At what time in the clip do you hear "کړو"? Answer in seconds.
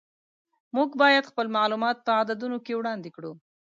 3.15-3.31